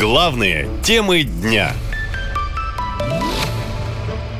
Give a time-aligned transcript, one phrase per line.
[0.00, 1.74] Главные темы дня.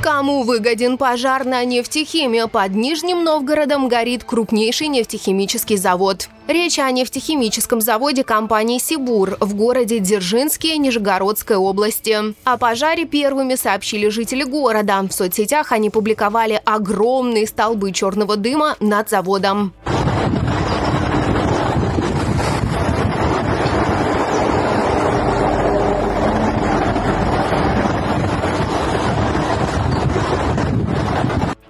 [0.02, 2.48] Кому выгоден пожар на нефтехимии?
[2.48, 6.30] Под Нижним Новгородом горит крупнейший нефтехимический завод.
[6.48, 12.16] Речь о нефтехимическом заводе компании «Сибур» в городе Дзержинске Нижегородской области.
[12.44, 15.02] О пожаре первыми сообщили жители города.
[15.02, 19.74] В соцсетях они публиковали огромные столбы черного дыма над заводом.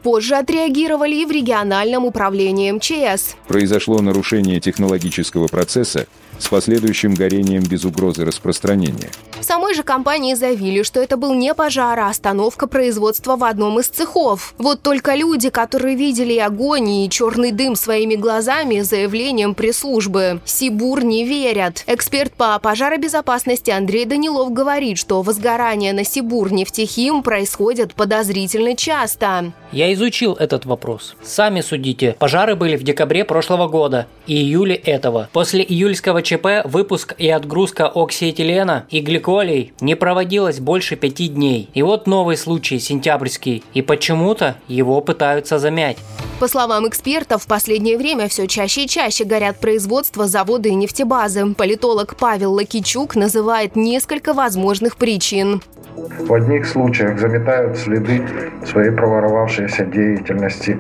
[0.03, 3.37] Позже отреагировали и в региональном управлении МЧС.
[3.49, 6.07] Произошло нарушение технологического процесса
[6.39, 9.11] с последующим горением без угрозы распространения.
[9.41, 13.81] В самой же компании заявили, что это был не пожар, а остановка производства в одном
[13.81, 14.55] из цехов.
[14.59, 21.25] Вот только люди, которые видели огонь, и черный дым своими глазами, заявлением пресс-службы Сибур не
[21.25, 21.85] верят.
[21.87, 29.53] Эксперт по пожаробезопасности Андрей Данилов говорит, что возгорания на Сибур нефтехим происходят подозрительно часто.
[29.73, 31.17] Я изучил этот вопрос.
[31.23, 32.15] Сами судите.
[32.19, 35.31] Пожары были в декабре прошлого года и июле этого.
[35.33, 39.01] После июльского ЧП выпуск и отгрузка оксиэтилена и
[39.31, 41.71] гликолей не проводилась больше пяти дней.
[41.75, 45.97] И вот новый случай, сентябрьский, и почему-то его пытаются замять.
[46.41, 51.55] По словам экспертов, в последнее время все чаще и чаще горят производства, заводы и нефтебазы.
[51.55, 55.63] Политолог Павел Лакичук называет несколько возможных причин.
[55.97, 58.27] В одних случаях заметают следы
[58.67, 60.79] своей проворовавшейся деятельности.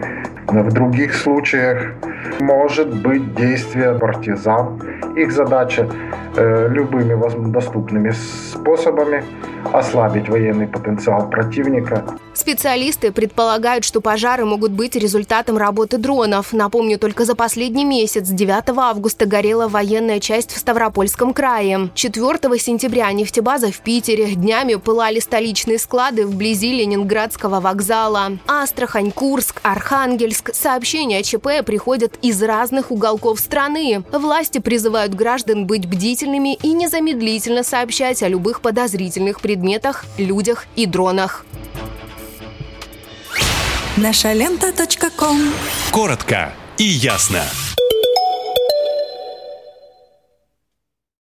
[0.49, 1.95] В других случаях
[2.41, 4.81] может быть действие партизан.
[5.17, 5.89] Их задача
[6.37, 9.25] любыми доступными способами
[9.73, 12.05] ослабить военный потенциал противника.
[12.33, 16.53] Специалисты предполагают, что пожары могут быть результатом работы дронов.
[16.53, 21.91] Напомню, только за последний месяц, 9 августа, горела военная часть в Ставропольском крае.
[21.95, 24.35] 4 сентября нефтебаза в Питере.
[24.35, 28.39] Днями пылали столичные склады вблизи Ленинградского вокзала.
[28.47, 30.55] Астрахань, Курск, Архангельск.
[30.55, 34.03] Сообщения о ЧП приходят из разных уголков страны.
[34.13, 35.85] Власти призывают граждан быть
[36.21, 41.45] бдительными и незамедлительно сообщать о любых подозрительных предметах, людях и дронах.
[43.97, 44.73] Наша лента.
[45.91, 47.43] Коротко и ясно.